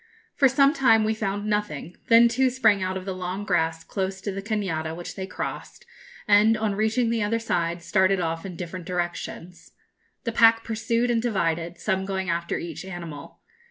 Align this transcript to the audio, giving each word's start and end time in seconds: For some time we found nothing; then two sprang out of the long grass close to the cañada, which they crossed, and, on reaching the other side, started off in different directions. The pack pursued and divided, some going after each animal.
For 0.33 0.47
some 0.49 0.73
time 0.73 1.03
we 1.03 1.13
found 1.13 1.45
nothing; 1.45 1.95
then 2.07 2.27
two 2.27 2.49
sprang 2.49 2.81
out 2.81 2.97
of 2.97 3.05
the 3.05 3.13
long 3.13 3.43
grass 3.43 3.83
close 3.83 4.19
to 4.21 4.31
the 4.31 4.41
cañada, 4.41 4.95
which 4.95 5.13
they 5.15 5.27
crossed, 5.27 5.85
and, 6.27 6.57
on 6.57 6.73
reaching 6.73 7.11
the 7.11 7.21
other 7.21 7.37
side, 7.37 7.83
started 7.83 8.19
off 8.19 8.43
in 8.43 8.55
different 8.55 8.85
directions. 8.87 9.73
The 10.23 10.31
pack 10.31 10.63
pursued 10.63 11.11
and 11.11 11.21
divided, 11.21 11.79
some 11.79 12.05
going 12.05 12.31
after 12.31 12.57
each 12.57 12.83
animal. 12.83 13.41